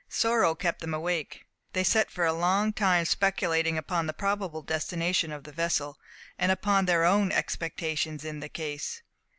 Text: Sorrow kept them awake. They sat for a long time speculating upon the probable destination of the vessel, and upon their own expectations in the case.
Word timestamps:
Sorrow 0.09 0.55
kept 0.55 0.79
them 0.79 0.95
awake. 0.95 1.45
They 1.73 1.83
sat 1.83 2.09
for 2.09 2.25
a 2.25 2.33
long 2.33 2.73
time 2.73 3.05
speculating 3.05 3.77
upon 3.77 4.07
the 4.07 4.13
probable 4.15 4.63
destination 4.63 5.31
of 5.31 5.43
the 5.43 5.51
vessel, 5.51 5.95
and 6.39 6.51
upon 6.51 6.85
their 6.85 7.05
own 7.05 7.31
expectations 7.31 8.25
in 8.25 8.39
the 8.39 8.49
case. 8.49 9.03